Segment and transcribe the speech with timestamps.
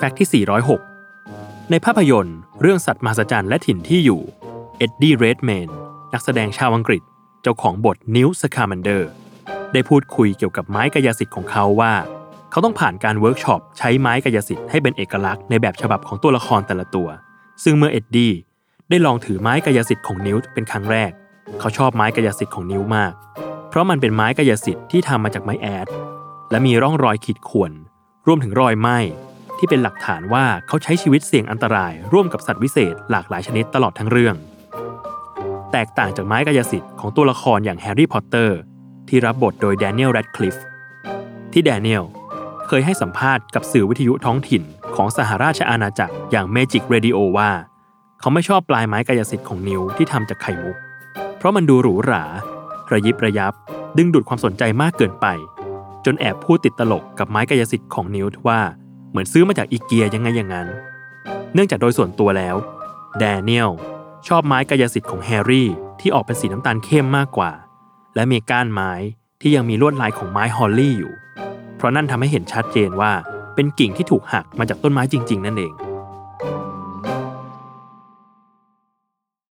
[0.00, 0.44] Fact ที่
[1.04, 4.20] 406 ในภาพยนตร์ เรื่องสัตว์มหัศจรรย์และถิ่นที่อยู่
[4.78, 5.68] เอ็ดดี้ เรดเมย์น
[6.12, 7.02] นักแสดงชาวอังกฤษ
[7.42, 9.10] เจ้าของบทนิวท์ สคามันเดอร์
[9.72, 11.92] ได้พูดคุยเกี่ยวกับไม้กายสิทธิ์ของเขาว่า
[12.50, 17.08] เขาต้องผ่านการเวิร์กช็อปใช้ไม้กายสิทธิ์ให้เป็นเอกลักษณ์ในแบบฉบับของตัวละครแต่ละตัว
[17.64, 18.32] ซึ่งเมื่อเอ็ดดี้
[18.90, 21.10] ได้ลองถือไม้กายสิทธิ์ของนิวท์เป็นครั้งแรก
[21.60, 23.12] เขาชอบไม้กายสิทธิ์ของนิวท์มาก
[23.68, 25.86] เพราะมันเป็นไม้กายสิทธิ์ที่ทำมาจากไม้แอช
[26.50, 27.72] และมีร่องรอยขีดข่วน
[28.26, 28.98] รวมถึงรอยไหม้
[29.58, 34.36] ที่เป็นหลักฐานว่าเขาใช้ชีวิตเสี่ยงอันตราย ร่วมกับสัตว์วิเศษหลากหลายชนิดตลอดทั้งเรื่อง
[35.72, 38.58] แตกต่างจากไม้กายสิทธิ์ของตัวละครอย่างแฮร์รี่พอตเตอร์
[39.08, 40.56] ที่รับบทโดยแดเนียลแรดคลิฟ
[41.52, 42.04] ที่แดเนียล
[42.68, 44.62] เคยให้สัมภาษณ์กับสื่อวิทยุท้องถิ่น
[44.96, 47.50] ของสหราชอาณาจักรอย่าง Magic Radio ว่า
[48.20, 50.76] เขาไม่ชอบปลายไม้กายสิทธิ์ของนิวท์ที่ทำจากไข่มุก
[51.36, 52.24] เพราะมันดูหรูหรา
[52.92, 53.52] ระยิบระยับ
[53.96, 55.26] ดึงดูดความสนใจมากเกินไป
[56.04, 58.60] จนแอบพูดติดตลกกับไม้กายสิทธิ์ของนิวท์ว่า
[59.10, 60.68] เหมือนซื้อมาจากอีเกียยังไงอย่างนั้น
[61.54, 62.56] เนื่องจากโดยส่วนตัวแล้ว
[63.18, 63.70] แดเนียล
[64.28, 65.68] ชอบไม้กายสิทธิ์ของแฮร์รี่
[66.00, 67.52] ที่ออกเป็นสีน้ำตาลเข้มมากกว่า
[68.14, 68.92] และมีก้านไม้
[69.40, 71.12] ที่ยังมีลวดลายของไม้ฮอลลี่อยู่
[71.76, 73.12] เพราะนั่นทำให้เห็นชัดเจนว่า
[73.54, 75.72] เป็นกิ่งที่ถูกหักมาจากต้นไม้จริง ๆ นั่นเอง